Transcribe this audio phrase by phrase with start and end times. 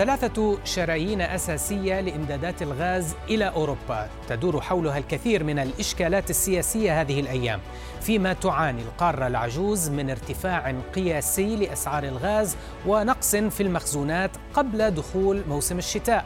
[0.00, 4.08] ثلاثة شرايين أساسية لإمدادات الغاز إلى أوروبا.
[4.28, 7.60] تدور حولها الكثير من الإشكالات السياسية هذه الأيام
[8.00, 15.78] فيما تعاني القارة العجوز من ارتفاع قياسي لأسعار الغاز ونقص في المخزونات قبل دخول موسم
[15.78, 16.24] الشتاء.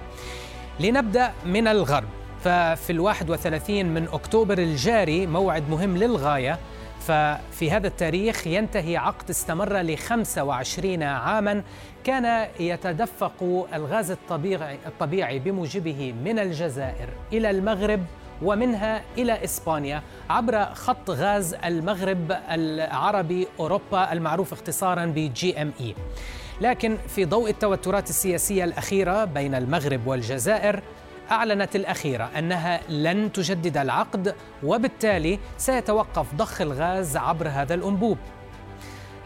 [0.81, 2.09] لنبدأ من الغرب.
[2.45, 6.59] ففي الواحد وثلاثين من أكتوبر الجاري موعد مهم للغاية
[7.07, 11.63] ففي هذا التاريخ ينتهي عقد استمر ل 25 عاما
[12.05, 18.05] كان يتدفق الغاز الطبيعي, الطبيعي بموجبه من الجزائر إلى المغرب
[18.43, 25.95] ومنها إلى إسبانيا عبر خط غاز المغرب العربي أوروبا المعروف اختصارا إم إي.
[26.61, 30.81] لكن في ضوء التوترات السياسية الأخيرة بين المغرب والجزائر
[31.31, 38.19] أعلنت الأخيرة أنها لن تجدد العقد وبالتالي سيتوقف ضخ الغاز عبر هذا الأنبوب.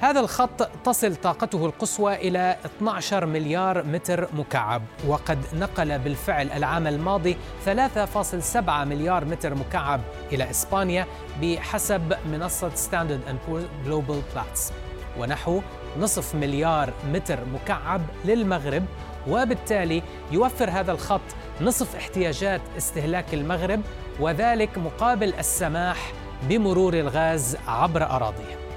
[0.00, 7.36] هذا الخط تصل طاقته القصوى إلى 12 مليار متر مكعب وقد نقل بالفعل العام الماضي
[7.66, 10.00] 3.7 مليار متر مكعب
[10.32, 11.06] إلى إسبانيا
[11.42, 14.72] بحسب منصة ستاندرد أند بور جلوبال بلاتس
[15.19, 15.60] ونحو
[15.98, 18.84] نصف مليار متر مكعب للمغرب
[19.29, 21.21] وبالتالي يوفر هذا الخط
[21.61, 23.81] نصف احتياجات استهلاك المغرب
[24.21, 26.12] وذلك مقابل السماح
[26.48, 28.67] بمرور الغاز عبر أراضيه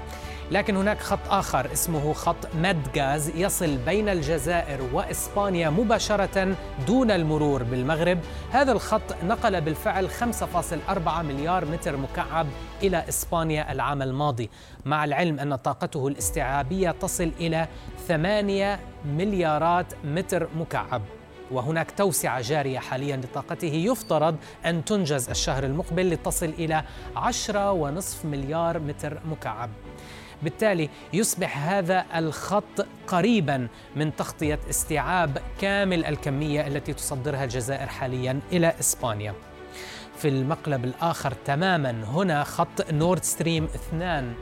[0.52, 7.62] لكن هناك خط آخر اسمه خط مد غاز يصل بين الجزائر وإسبانيا مباشرة دون المرور
[7.62, 8.18] بالمغرب.
[8.50, 12.46] هذا الخط نقل بالفعل 5.4 مليار متر مكعب
[12.82, 14.50] إلى إسبانيا العام الماضي.
[14.84, 17.68] مع العلم أن طاقته الاستيعابية تصل إلى
[18.08, 21.02] 8 مليارات متر مكعب.
[21.50, 24.36] وهناك توسعة جارية حاليا لطاقته يفترض
[24.66, 26.84] أن تنجز الشهر المقبل لتصل إلى
[27.16, 29.70] 10.5 مليار متر مكعب.
[30.42, 38.74] بالتالي يصبح هذا الخط قريبا من تغطية استيعاب كامل الكمية التي تصدرها الجزائر حاليا إلى
[38.80, 39.34] إسبانيا.
[40.16, 44.34] في المقلب الآخر تماما هنا خط نورد ستريم 2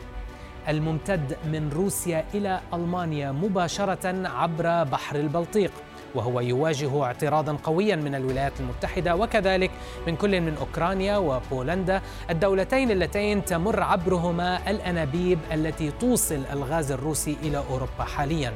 [0.68, 5.72] الممتد من روسيا إلى ألمانيا مباشرة عبر بحر البلطيق.
[6.14, 9.70] وهو يواجه اعتراضا قويا من الولايات المتحدة وكذلك
[10.06, 17.64] من كل من أوكرانيا وبولندا الدولتين اللتين تمر عبرهما الأنابيب التي توصل الغاز الروسي إلى
[17.70, 18.52] أوروبا حاليا.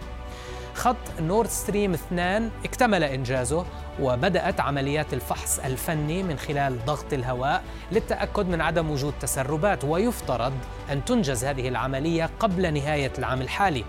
[0.75, 3.65] خط نورد ستريم 2 اكتمل إنجازه
[4.01, 7.63] وبدأت عمليات الفحص الفني من خلال ضغط الهواء
[7.93, 10.53] للتأكد من عدم وجود تسربات ويفترض
[10.93, 13.85] أن تنجز هذه العملية قبل نهاية العام الحالي.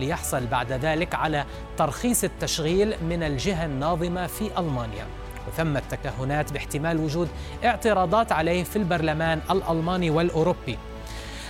[0.00, 1.44] ليحصل بعد ذلك على
[1.76, 5.06] ترخيص التشغيل من الجهة الناظمة في ألمانيا.
[5.48, 7.28] وثمة تكهنات باحتمال وجود
[7.64, 10.78] اعتراضات عليه في البرلمان الألماني والأوروبي.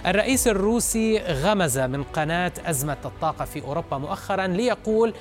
[0.07, 5.15] الرئيس الروسي غمز من قناة أزمة الطاقة في أوروبا مؤخرا ليقول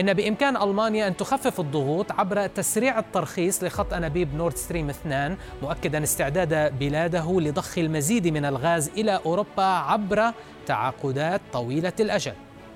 [0.00, 6.02] إن بإمكان ألمانيا أن تخفف الضغوط عبر تسريع الترخيص لخط أنابيب نورد ستريم 2 مؤكدا
[6.02, 10.32] استعداد بلاده لضخ المزيد من الغاز إلى أوروبا عبر
[10.66, 12.32] تعاقدات طويلة الأجل.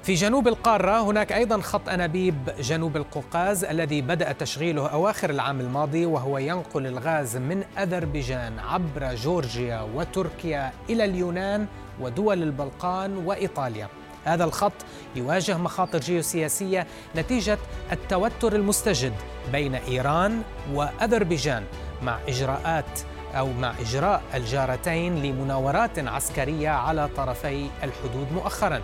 [0.06, 6.06] في جنوب القارة هناك أيضا خط أنابيب جنوب القوقاز الذي بدأ تشغيله أواخر العام الماضي
[6.06, 11.66] وهو ينقل الغاز من أذربيجان عبر جورجيا وتركيا إلى اليونان
[12.00, 13.88] ودول البلقان وإيطاليا.
[14.24, 14.72] هذا الخط
[15.16, 16.86] يواجه مخاطر جيوسياسية
[17.16, 17.58] نتيجة
[17.92, 19.14] التوتر المستجد
[19.52, 20.42] بين إيران
[20.72, 21.64] وأذربيجان
[22.02, 23.00] مع إجراءات
[23.34, 28.80] أو مع إجراء الجارتين لمناورات عسكرية على طرفي الحدود مؤخراً.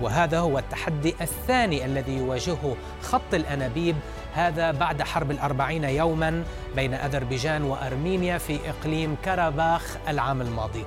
[0.00, 3.96] وهذا هو التحدي الثاني الذي يواجهه خط الأنابيب
[4.34, 6.44] هذا بعد حرب الأربعين يوما
[6.76, 10.84] بين أذربيجان وأرمينيا في إقليم كاراباخ العام الماضي.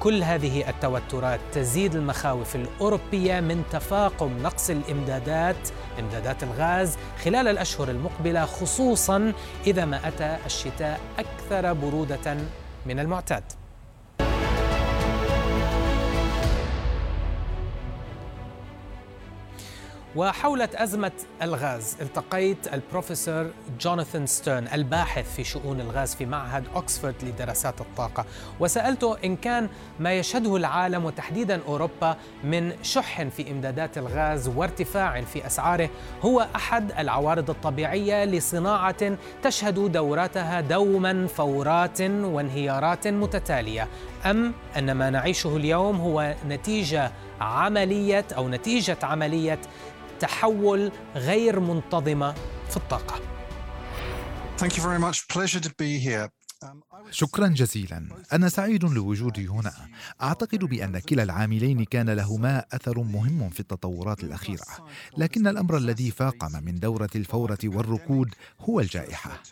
[0.00, 5.68] كل هذه التوترات تزيد المخاوف الأوروبية من تفاقم نقص الإمدادات
[5.98, 9.32] إمدادات الغاز خلال الأشهر المقبلة خصوصا
[9.66, 12.36] إذا ما أتى الشتاء أكثر برودة
[12.86, 13.61] من المعتاد.
[20.16, 21.12] وحول أزمة
[21.42, 23.50] الغاز التقيت البروفيسور
[23.80, 28.24] جوناثان ستيرن الباحث في شؤون الغاز في معهد أكسفورد لدراسات الطاقة.
[28.60, 29.68] وسألته إن كان
[30.00, 35.90] ما يشهده العالم وتحديدا أوروبا من شح في إمدادات الغاز وارتفاع في أسعاره
[36.22, 43.88] هو أحد العوارض الطبيعية لصناعة تشهد دوراتها دوما فورات وانهيارات متتالية.
[44.26, 49.58] أم أن ما نعيشه اليوم هو نتيجة عملية أو نتيجة عملية
[50.22, 52.34] تحول غير منتظمة
[52.70, 53.20] في الطاقة.
[54.58, 55.26] Thank you very much.
[55.26, 56.28] Pleasure to be here.
[57.10, 58.08] شكرا جزيلا.
[58.32, 59.72] أنا سعيد لوجودي هنا.
[60.22, 64.64] أعتقد بأن كلا العاملين كان لهما أثر مهم في التطورات الأخيرة.
[65.18, 69.42] لكن الأمر الذي فاقم من دورة الفورة والركود هو الجائحة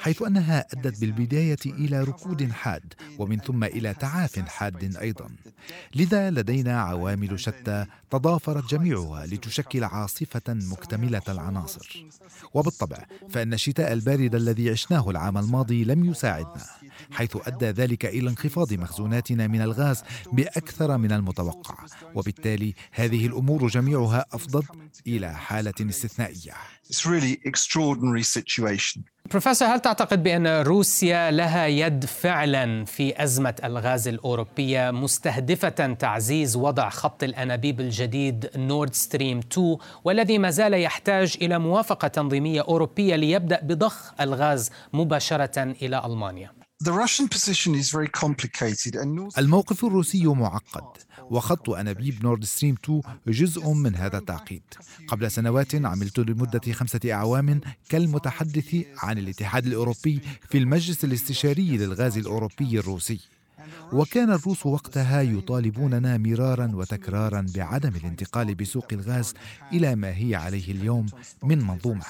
[0.00, 5.30] حيث أنها أدت بالبداية إلى ركود حاد ومن ثم إلى تعاف حاد أيضا.
[5.94, 12.04] لذا لدينا عوامل شتى تضافرت جميعها لتشكل عاصفة مكتملة العناصر.
[12.54, 16.53] وبالطبع فإن الشتاء البارد الذي عشناه العام الماضي لم يساعدنا
[17.12, 20.02] حيث أدى ذلك إلى انخفاض مخزوناتنا من الغاز
[20.32, 21.74] بأكثر من المتوقع
[22.14, 24.64] وبالتالي هذه الأمور جميعها افضت
[25.06, 26.52] إلى حالة استثنائية
[26.90, 29.13] It's really extraordinary situation.
[29.30, 35.68] بروفيسور هل تعتقد بأن روسيا لها يد فعلا في أزمة الغاز الأوروبية مستهدفة
[35.98, 42.60] تعزيز وضع خط الأنابيب الجديد نورد ستريم 2 والذي ما زال يحتاج إلى موافقة تنظيمية
[42.60, 46.50] أوروبية ليبدأ بضخ الغاز مباشرة إلى ألمانيا؟
[49.38, 50.82] الموقف الروسي معقد
[51.30, 54.62] وخط أنابيب نورد ستريم 2 جزء من هذا التعقيد.
[55.08, 62.78] قبل سنوات عملت لمدة خمسة أعوام كالمتحدث عن الاتحاد الأوروبي في المجلس الاستشاري للغاز الأوروبي
[62.78, 63.20] الروسي.
[63.92, 69.34] وكان الروس وقتها يطالبوننا مرارا وتكرارا بعدم الانتقال بسوق الغاز
[69.72, 71.06] إلى ما هي عليه اليوم
[71.42, 72.04] من منظومة.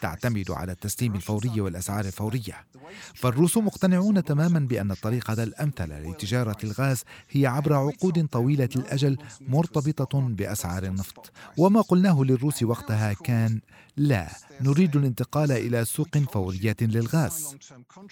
[0.00, 2.66] تعتمد على التسليم الفوري والأسعار الفورية.
[3.14, 9.16] فالروس مقتنعون تماما بأن الطريقة الأمثل لتجارة الغاز هي عبر عقود طويلة الأجل
[9.48, 11.32] مرتبطة بأسعار النفط.
[11.56, 13.60] وما قلناه للروس وقتها كان
[13.96, 14.28] لا
[14.60, 17.56] نريد الانتقال إلى سوق فوريه للغاز.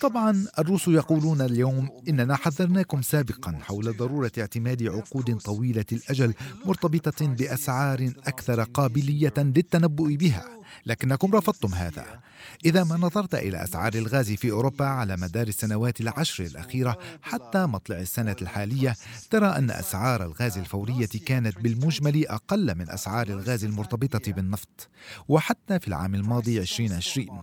[0.01, 6.35] طبعا الروس يقولون اليوم إننا حذرناكم سابقا حول ضرورة اعتماد عقود طويلة الأجل
[6.65, 10.45] مرتبطة بأسعار أكثر قابلية للتنبؤ بها.
[10.87, 12.21] لكنكم رفضتم هذا.
[12.65, 17.97] إذا ما نظرت إلى أسعار الغاز في أوروبا على مدار السنوات العشر الأخيرة حتى مطلع
[17.97, 18.97] السنة الحالية
[19.31, 24.89] ترى أن أسعار الغاز الفورية كانت بالمجمل أقل من أسعار الغاز المرتبطة بالنفط
[25.29, 27.43] وحتى في العام الماضي 2020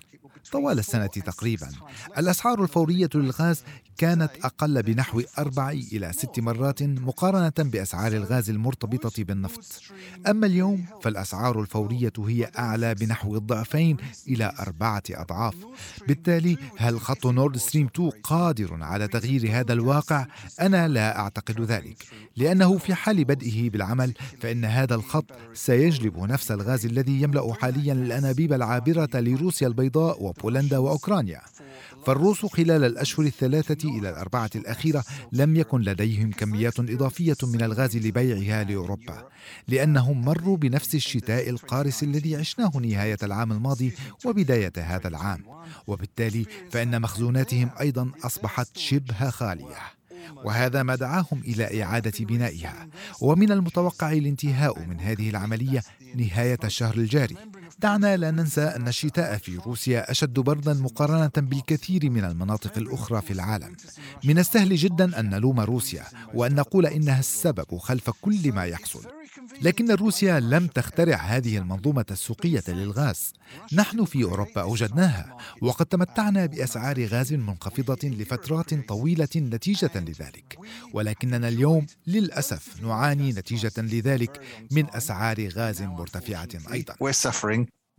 [0.52, 1.70] طوال السنة تقريبا.
[2.18, 3.64] الأسعار الفورية للغاز
[3.98, 9.82] كانت أقل بنحو أربع إلى ست مرات مقارنة بأسعار الغاز المرتبطة بالنفط.
[10.28, 13.98] أما اليوم فالأسعار الفورية هي أعلى بنحو الضعفين
[14.28, 15.56] إلى أربعة أضعاف.
[16.08, 20.26] بالتالي هل خط نورد ستريم 2 قادر على تغيير هذا الواقع؟
[20.62, 22.06] أنا لا أعتقد ذلك.
[22.36, 28.54] لأنه في حال بدئه بالعمل فإن هذا الخط سيجلب نفس الغاز الذي يملأ حاليا الأنابيب
[28.54, 31.42] العابرة لروسيا البيضاء وبولندا وأوكرانيا.
[32.06, 38.64] فالروس خلال الأشهر الثلاثة إلى الأربعة الأخيرة لم يكن لديهم كميات إضافية من الغاز لبيعها
[38.64, 39.28] لأوروبا
[39.68, 43.94] لأنهم مروا بنفس الشتاء القارس الذي عشناه نهاية العام الماضي
[44.26, 45.44] وبداية هذا العام.
[45.88, 49.76] وبالتالي فإن مخزوناتهم أيضا أصبحت شبه خالية.
[50.44, 52.88] وهذا ما دعاهم إلى إعادة بنائها.
[53.22, 55.84] ومن المتوقع الانتهاء من هذه العملية
[56.16, 57.36] نهاية الشهر الجاري.
[57.84, 63.34] دعنا لا ننسى أن الشتاء في روسيا أشد بردا مقارنة بالكثير من المناطق الأخرى في
[63.34, 63.76] العالم.
[64.24, 69.23] من السهل جدا أن نلوم روسيا وأن نقول إنها السبب خلف كل ما يحصل.
[69.62, 73.34] لكن روسيا لم تخترع هذه المنظومة السوقية للغاز.
[73.74, 80.58] نحن في أوروبا أوجدناها وقد تمتعنا بأسعار غاز منخفضة لفترات طويلة نتيجة لذلك.
[80.94, 84.42] ولكننا اليوم للأسف نعاني نتيجة لذلك
[84.72, 86.96] من أسعار غاز مرتفعة أيضا.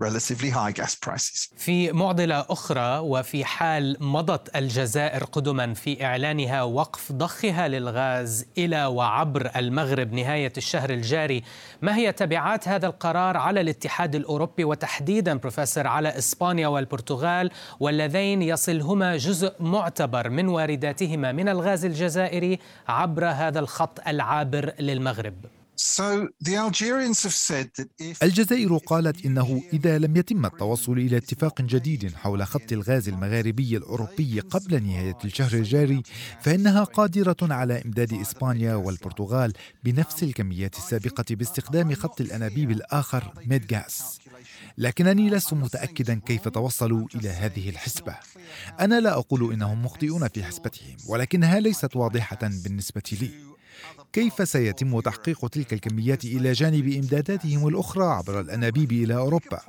[0.02, 1.50] Relatively high gas prices.
[1.56, 9.50] في معضلة أخرى وفي حال مضت الجزائر قدما في إعلانها وقف ضخها للغاز إلى وعبر
[9.56, 11.42] المغرب نهاية الشهر الجاري
[11.82, 19.16] ما هي تبعات هذا القرار على الاتحاد الأوروبي وتحديدا بروفيسور على إسبانيا والبرتغال واللذين يصلهما
[19.16, 22.58] جزء معتبر من وارداتهما من الغاز الجزائري
[22.88, 25.34] عبر هذا الخط العابر للمغرب
[28.22, 34.40] الجزائر قالت إنه إذا لم يتم التوصل إلى اتفاق جديد حول خط الغاز المغاربي الأوروبي
[34.40, 36.02] قبل نهاية الشهر الجاري
[36.40, 39.52] فإنها قادرة على إمداد إسبانيا والبرتغال
[39.84, 44.20] بنفس الكميات السابقة باستخدام خط الأنابيب الآخر ميدغاز
[44.78, 48.16] لكنني لست متأكدا كيف توصلوا إلى هذه الحسبة.
[48.80, 53.53] أنا لا أقول إنهم مخطئون في حسبتهم ولكنها ليست واضحة بالنسبة لي.
[54.12, 59.60] كيف سيتم تحقيق تلك الكميات إلى جانب إمداداتهم الأخرى عبر الأنابيب إلى أوروبا؟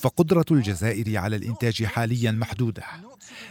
[0.00, 2.82] فقدرة الجزائر على الإنتاج حاليا محدودة.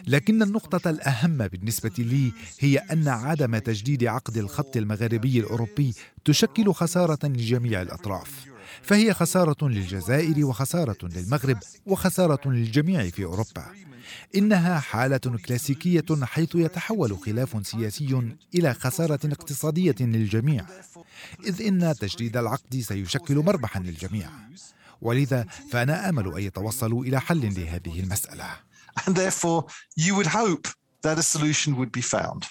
[0.08, 5.94] لكن النقطة الأهم بالنسبة لي هي أن عدم تجديد عقد الخط المغاربي الأوروبي
[6.26, 8.46] تشكل خسارة لجميع الأطراف.
[8.82, 13.66] فهي خسارة للجزائر وخسارة للمغرب وخسارة للجميع في أوروبا.
[14.36, 20.66] إنها حالة كلاسيكية حيث يتحول خلاف سياسي إلى خسارة اقتصادية للجميع
[21.46, 24.30] إذ إن تجديد العقد سيشكل مربحا للجميع.
[25.02, 28.50] ولذا فأنا آمل أن يتوصلوا إلى حل لهذه المسألة.
[29.06, 30.68] And therefore you would hope
[31.02, 32.44] that a solution would be found.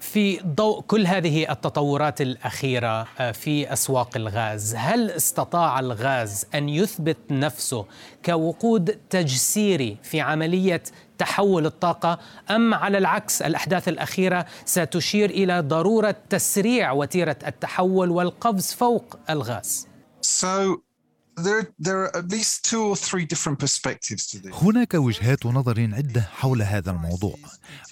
[0.00, 7.16] في ضوء كل هذه التطورات الأخيرة آه، في أسواق الغاز، هل استطاع الغاز أن يثبت
[7.30, 7.84] نفسه
[8.24, 10.82] كوقود تجسيري في عملية
[11.18, 12.18] تحول الطاقة
[12.50, 19.88] أم على العكس الأحداث الأخيرة ستشير إلى ضرورة تسريع وتيرة التحول والقفز فوق الغاز؟
[20.22, 20.87] So
[24.54, 27.34] هناك وجهات نظر عدة حول هذا الموضوع.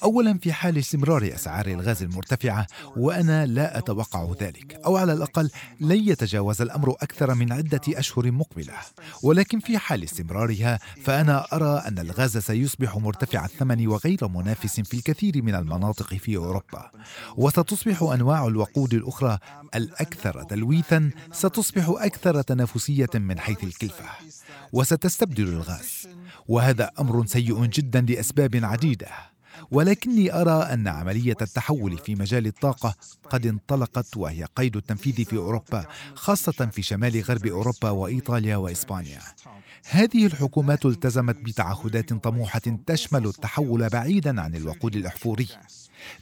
[0.02, 5.50] أولا في حال استمرار أسعار الغاز المرتفعة وأنا لا أتوقع ذلك، أو على الأقل
[5.80, 8.74] لن يتجاوز الأمر أكثر من عدة أشهر مقبلة.
[9.22, 15.42] ولكن في حال استمرارها فأنا أرى أن الغاز سيصبح مرتفع الثمن وغير منافس في الكثير
[15.42, 16.90] من المناطق في أوروبا.
[17.36, 19.38] وستصبح أنواع الوقود الأخرى
[19.74, 24.04] الأكثر تلويثا ستصبح أكثر تنافسية من من حيث الكلفة
[24.72, 26.08] وستستبدل الغاز.
[26.48, 29.08] وهذا أمر سيء جدا لأسباب عديدة.
[29.70, 32.94] ولكني أرى أن عملية التحول في مجال الطاقة
[33.30, 39.20] قد انطلقت وهي قيد التنفيذ في أوروبا خاصة في شمال غرب أوروبا وإيطاليا وإسبانيا.
[39.90, 45.48] هذه الحكومات التزمت بتعهدات طموحة تشمل التحول بعيدا عن الوقود الأحفوري.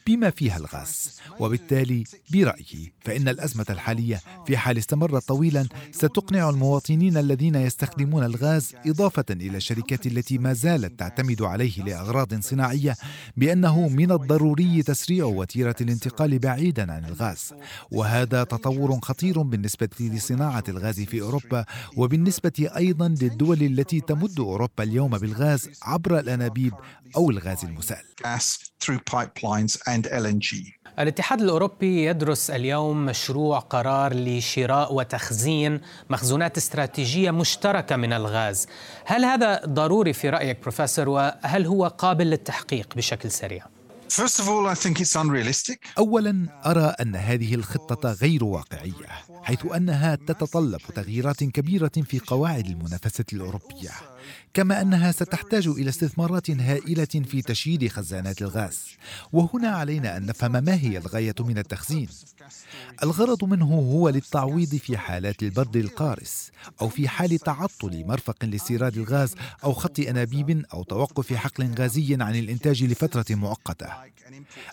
[0.07, 7.54] بما فيها الغاز وبالتالي برأيي فإن الأزمة الحالية في حال استمرت طويلا ستقنع المواطنين الذين
[7.54, 12.97] يستخدمون الغاز إضافة إلى الشركات التي ما زالت تعتمد عليه لأغراض صناعية
[13.37, 17.54] بأنه من الضروري تسريع وتيرة الانتقال بعيدا عن الغاز.
[17.90, 21.64] وهذا تطور خطير بالنسبة لصناعة الغاز في أوروبا
[21.97, 26.73] وبالنسبة أيضا للدول التي تمد أوروبا اليوم بالغاز عبر الأنابيب
[27.16, 28.02] أو الغاز المسال.
[30.99, 38.67] الاتحاد الأوروبي يدرس اليوم مشروع قرار لشراء وتخزين مخزونات استراتيجية مشتركة من الغاز.
[39.05, 43.67] هل هذا ضروري في رأيك بروفيسور وهل هو قابل للتحقيق بشكل سريع؟
[44.09, 45.79] First of all, I think it's unrealistic.
[45.99, 49.09] أولا أرى أن هذه الخطة غير واقعية
[49.43, 53.91] حيث أنها تتطلب تغييرات كبيرة في قواعد المنافسة الأوروبية
[54.54, 58.87] كما أنها ستحتاج إلى استثمارات هائلة في تشييد خزانات الغاز.
[59.33, 62.09] وهنا علينا أن نفهم ما هي الغاية من التخزين.
[63.02, 66.50] الغرض منه هو للتعويض في حالات البرد القارس
[66.81, 72.37] أو في حال تعطل مرفق لاستيراد الغاز أو خط أنابيب أو توقف حقل غازي عن
[72.37, 73.88] الإنتاج لفترة مؤقتة.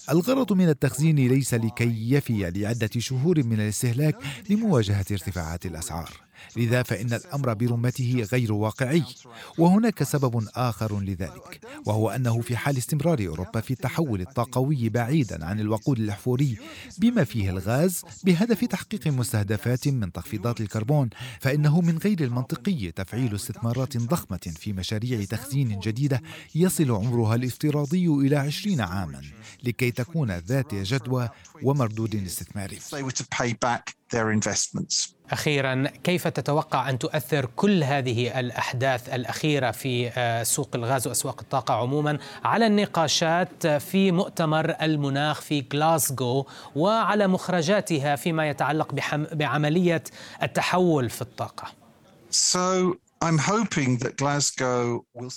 [0.10, 4.15] الغرض من التخزين ليس لكي يفي لعدة شهور من الاستهلاك
[4.50, 6.30] لمواجهة ارتفاعات الأسعار.
[6.57, 9.03] لذا فإن الأمر برمته غير واقعي.
[9.57, 15.60] وهناك سبب آخر لذلك وهو أنه في حال استمرار أوروبا في التحول الطاقوي بعيدا عن
[15.60, 16.57] الوقود الأحفوري
[16.98, 23.98] بما فيه الغاز بهدف تحقيق مستهدفات من تخفيضات الكربون فإنه من غير المنطقي تفعيل استثمارات
[23.98, 26.21] ضخمة في مشاريع تخزين جديدة
[26.55, 29.21] يصل عمرها الافتراضي إلى عشرين عاما
[29.63, 31.29] لكي تكون ذات جدوى
[31.63, 32.79] ومردود استثماري.
[35.31, 41.73] أخيرا كيف تتوقع أن تؤثر كل هذه الأحداث الأخيرة في آه، سوق الغاز وأسواق الطاقة
[41.73, 46.45] عموما على النقاشات في مؤتمر المناخ في غلاسكو
[46.75, 48.95] وعلى مخرجاتها فيما يتعلق
[49.33, 50.03] بعملية
[50.43, 51.67] التحول في الطاقة؟
[52.31, 52.95] So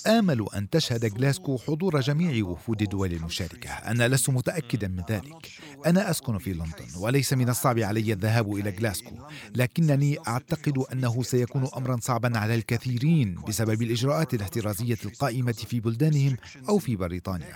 [0.07, 3.69] آمل أن تشهد غلاسكو حضور جميع وفود الدول المشاركة.
[3.69, 5.47] أنا لست متأكدا من ذلك.
[5.85, 9.15] أنا أسكن في لندن وليس من الصعب علي الذهاب إلى غلاسكو
[9.55, 16.37] لكنني أعتقد أنه سيكون أمرا صعبا على الكثيرين بسبب الإجراءات الاحترازية القائمة في بلدانهم
[16.69, 17.55] أو في بريطانيا.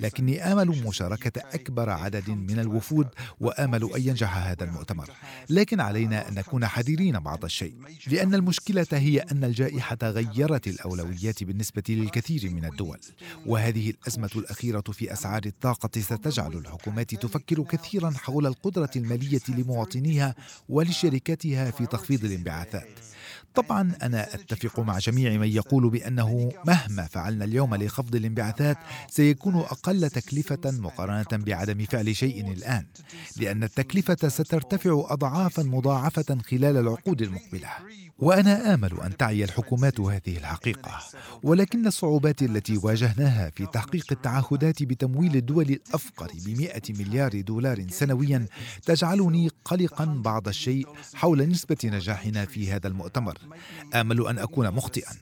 [0.00, 3.08] لكني آمل مشاركة أكبر عدد من الوفود
[3.40, 5.10] وآمل أن ينجح هذا المؤتمر.
[5.50, 7.74] لكن علينا أن نكون حذرين بعض الشيء
[8.06, 12.98] لأن المشكلة هي أن الجائحة غيرت الأولويات بالنسبة للكثير من الدول
[13.46, 20.34] وهذه الأزمة الأخيرة في أسعار الطاقة ستجعل الحكومات تفكر كثيرا حول القدرة المالية لمواطنيها
[20.68, 22.88] ولشركاتها في تخفيض الانبعاثات.
[23.54, 28.76] طبعا أنا أتفق مع جميع من يقول بأنه مهما فعلنا اليوم لخفض الانبعاثات
[29.08, 32.86] سيكون أقل تكلفة مقارنة بعدم فعل شيء الآن
[33.36, 37.68] لأن التكلفة سترتفع اضعافا مضاعفة خلال العقود المقبلة.
[38.20, 40.98] وأنا آمل أن تعي الحكومات هذه الحقيقة
[41.42, 48.46] ولكن الصعوبات التي واجهناها في تحقيق التعهدات بتمويل الدول الأفقر ب مليار دولار سنويا
[48.86, 53.38] تجعلني قلقا بعض الشيء حول نسبة نجاحنا في هذا المؤتمر.
[53.94, 55.12] آمل أن أكون مخطئا.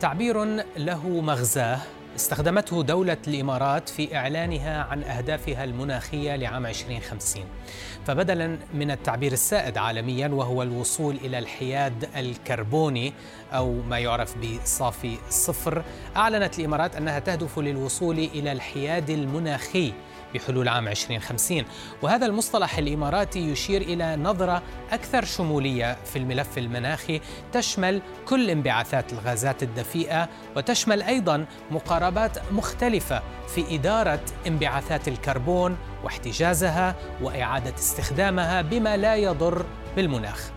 [0.00, 0.44] تعبير
[0.76, 2.01] له مغزاه.
[2.16, 7.44] استخدمته دولة الإمارات في إعلانها عن أهدافها المناخية لعام 2050
[8.06, 13.12] فبدلا من التعبير السائد عالميا وهو الوصول إلى الحياد الكربوني
[13.52, 15.82] أو ما يعرف بصافي صفر
[16.16, 19.92] أعلنت الإمارات أنها تهدف للوصول إلى الحياد المناخي
[20.34, 21.64] بحلول عام 2050
[22.02, 27.20] وهذا المصطلح الإماراتي يشير إلى نظرة أكثر شمولية في الملف المناخي
[27.52, 33.22] تشمل كل انبعاثات الغازات الدفيئة وتشمل أيضا مقاربات مختلفة
[33.54, 40.50] في إدارة انبعاثات الكربون واحتجازها وإعادة استخدامها بما لا يضر بالمناخ.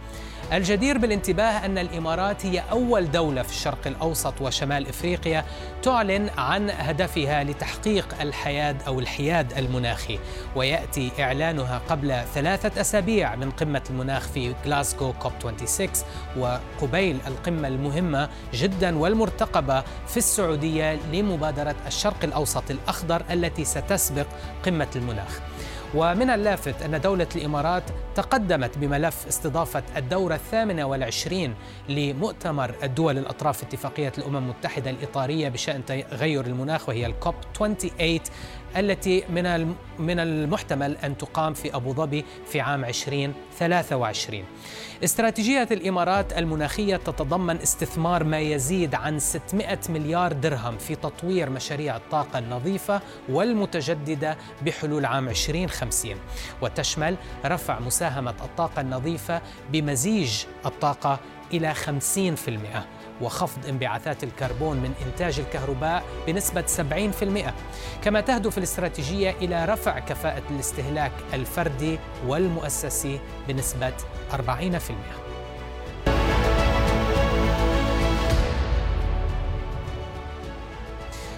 [0.53, 5.45] الجدير بالانتباه أن الإمارات هي أول دولة في الشرق الأوسط وشمال إفريقيا
[5.83, 10.19] تعلن عن هدفها لتحقيق الحياد أو الحياد المناخي.
[10.55, 15.89] ويأتي إعلانها قبل ثلاثة أسابيع من قمة المناخ في غلاسكو كوب 26
[16.37, 24.27] وقبيل القمة المهمة جدا والمرتقبة في السعودية لمبادرة الشرق الأوسط الأخضر التي ستسبق
[24.65, 25.39] قمة المناخ.
[25.95, 27.83] ومن اللافت أن دولة الإمارات
[28.15, 31.55] تقدمت بملف استضافة الدورة الثامنة والعشرين
[31.89, 38.19] لمؤتمر الدول الأطراف اتفاقية الأمم المتحدة الإطارية بشأن تغير المناخ وهي الكوب 28
[38.77, 44.43] التي من من المحتمل أن تقام في أبو ظبي في عام 2023.
[45.03, 52.39] استراتيجية الإمارات المناخية تتضمن استثمار ما يزيد عن 600 مليار درهم في تطوير مشاريع الطاقة
[52.39, 56.15] النظيفة والمتجددة بحلول عام 2050
[56.61, 57.15] وتشمل
[57.45, 59.41] رفع مساهمة الطاقة النظيفة
[59.71, 61.19] بمزيج الطاقة
[61.53, 66.63] إلى 50% وخفض انبعاثات الكربون من إنتاج الكهرباء بنسبة
[68.01, 73.93] 70% كما تهدف الاستراتيجية إلى رفع كفاءة الاستهلاك الفردي والمؤسسي بنسبة
[74.31, 75.24] 40%.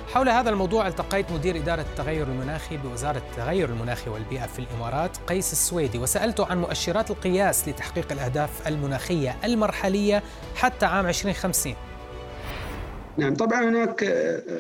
[0.08, 5.52] حول هذا الموضوع التقيت مدير إدارة التغير المناخي بوزارة التغير المناخي والبيئة في الإمارات قيس
[5.52, 10.24] السويدي وسألته عن مؤشرات القياس لتحقيق الأهداف المناخية المرحلية
[10.56, 11.74] حتى عام 2050
[13.18, 14.04] نعم طبعا هناك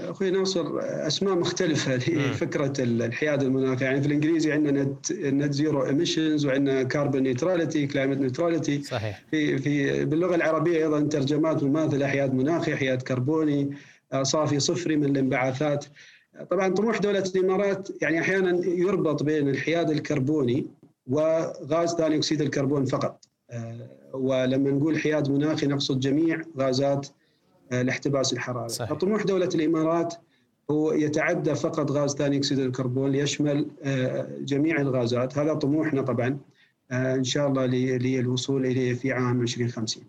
[0.10, 3.86] أخوي ناصر أسماء مختلفة لفكرة الحياد المناخي.
[3.86, 9.21] يعني في الإنجليزي عندنا net zero emissions وعندنا carbon neutrality climate neutrality صحيح.
[9.31, 13.69] في في باللغة العربية أيضا ترجمات مماثلة حياد مناخي حياد كربوني.
[14.21, 15.85] صافي صفري من الانبعاثات.
[16.49, 20.65] طبعا طموح دولة الإمارات يعني أحيانا يربط بين الحياد الكربوني
[21.07, 23.25] وغاز ثاني أكسيد الكربون فقط.
[23.51, 27.07] آه، ولما نقول حياد مناخي نقصد جميع غازات
[27.71, 28.69] آه، الاحتباس الحراري.
[28.69, 28.89] صحيح.
[28.89, 30.13] فطموح دولة الإمارات
[30.71, 35.37] هو يتعدى فقط غاز ثاني أكسيد الكربون ليشمل آه، جميع الغازات.
[35.37, 36.37] هذا طموحنا طبعا
[36.91, 40.03] إن شاء الله للوصول إليه في عام 2050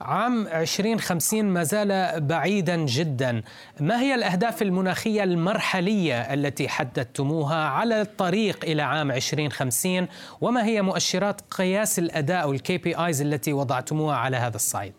[0.00, 3.42] عام 2050 ما زال بعيدا جدا.
[3.80, 10.08] ما هي الأهداف المناخية المرحلية التي حددتموها على الطريق إلى عام 2050
[10.40, 14.92] وما هي مؤشرات قياس الأداء أو الـ KPIs التي وضعتموها على هذا الصعيد؟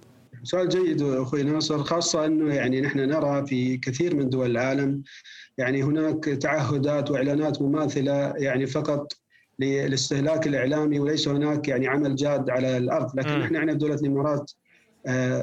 [0.43, 5.03] سؤال جيد أخوي ناصر خاصه أنه يعني نحن نرى في كثير من دول العالم
[5.57, 9.13] يعني هناك تعهدات وإعلانات مماثلة يعني فقط
[9.59, 13.19] للاستهلاك الإعلامي وليس هناك يعني عمل جاد على الأرض.
[13.19, 14.51] لكن نحن عندنا دولة الإمارات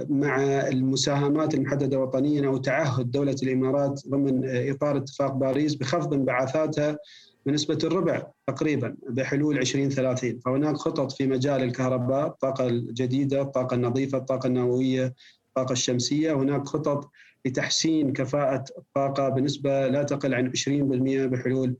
[0.08, 6.98] مع المساهمات المحددة وطنيا أو تعهد دولة الإمارات ضمن إطار اتفاق باريس بخفض انبعاثاتها
[7.46, 14.46] بنسبة الربع تقريبا بحلول 2030 فهناك خطط في مجال الكهرباء الطاقة الجديدة الطاقة النظيفة الطاقة
[14.46, 15.14] النووية
[15.48, 16.32] الطاقة الشمسية.
[16.32, 17.10] هناك خطط
[17.46, 21.76] لتحسين كفاءة الطاقة بنسبة لا تقل عن 20% بحلول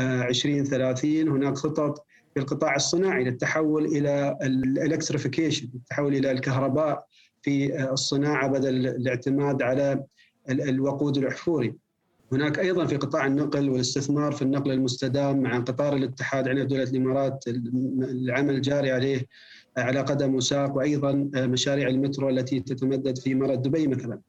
[0.00, 7.07] 2030 هناك خطط في القطاع الصناعي للتحول إلى الالكتريفيكيشن التحول إلى الكهرباء.
[7.42, 10.04] في الصناعة بدل الاعتماد على
[10.50, 11.74] الوقود الأحفوري
[12.32, 17.44] هناك أيضا في قطاع النقل والاستثمار في النقل المستدام مع قطار الاتحاد عند دولة الإمارات
[18.02, 19.26] العمل الجاري عليه
[19.76, 24.20] على قدم وساق وأيضا مشاريع المترو التي تتمدد في مرة دبي مثلا.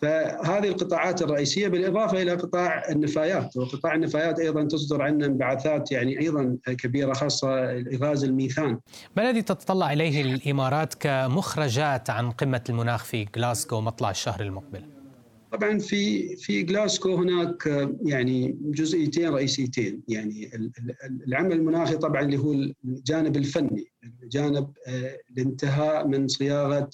[0.00, 6.58] فهذه القطاعات الرئيسية بالإضافة إلى قطاع النفايات، وقطاع النفايات أيضا تصدر عنا انبعاثات يعني أيضا
[6.66, 7.48] كبيرة خاصة
[8.02, 8.78] غاز الميثان.
[9.16, 14.82] ما الذي تتطلع إليه الإمارات كمخرجات عن قمة المناخ في غلاسكو مطلع الشهر المقبل؟
[15.52, 20.50] طبعا في في جلاسكو هناك يعني جزئيتين رئيسيتين يعني
[21.26, 22.52] العمل المناخي طبعا اللي هو
[22.84, 24.70] الجانب الفني جانب
[25.30, 26.90] الانتهاء من صياغة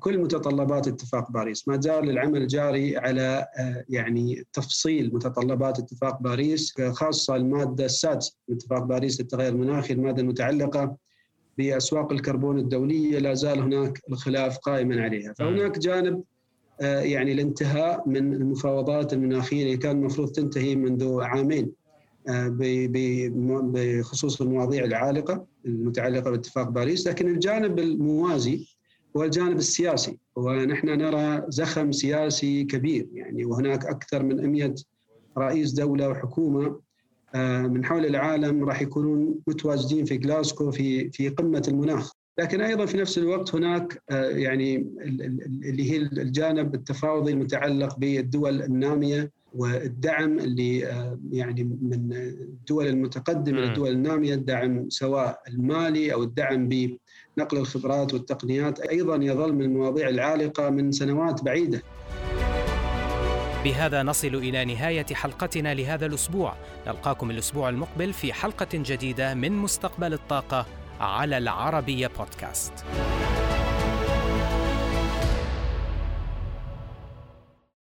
[0.00, 1.68] كل متطلبات اتفاق باريس.
[1.68, 3.46] ما زال العمل جاري على
[3.88, 10.96] يعني تفصيل متطلبات اتفاق باريس خاصة المادة السادسة من اتفاق باريس للتغير المناخي المادة المتعلقة
[11.58, 13.18] بأسواق الكربون الدولية.
[13.18, 15.32] لا زال هناك الخلاف قائما عليها.
[15.32, 16.22] فهناك جانب
[16.80, 21.72] يعني الانتهاء من المفاوضات المناخية اللي كان المفروض تنتهي منذ عامين
[23.72, 27.08] بخصوص المواضيع العالقة المتعلقة باتفاق باريس.
[27.08, 28.75] لكن الجانب الموازي
[29.16, 30.18] هو الجانب السياسي.
[30.36, 33.08] ونحن نرى زخم سياسي كبير.
[33.12, 34.74] يعني وهناك أكثر من 100
[35.38, 36.80] رئيس دولة وحكومة
[37.64, 42.12] من حول العالم راح يكونون متواجدين في جلاسكو في في قمة المناخ.
[42.38, 44.76] لكن أيضا في نفس الوقت هناك يعني
[45.64, 50.78] اللي هي الجانب التفاوضي المتعلق بالدول النامية والدعم اللي
[51.32, 56.68] يعني من الدول المتقدمة للدول النامية الدعم سواء المالي أو الدعم
[57.38, 61.82] بنقل الخبرات والتقنيات أيضا يظل من المواضيع العالقة من سنوات بعيدة.
[63.64, 66.54] بهذا نصل إلى نهاية حلقتنا لهذا الأسبوع،
[66.86, 70.66] نلقاكم الأسبوع المقبل في حلقة جديدة من مستقبل الطاقة
[71.00, 72.72] على العربية بودكاست.